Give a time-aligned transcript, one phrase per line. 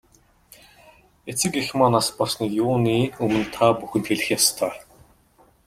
[1.29, 4.73] Эцэг эх маань нас барсныг юуны өмнө та бүхэнд хэлэх ёстой.